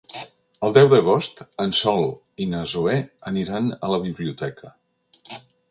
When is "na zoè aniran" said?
2.55-3.73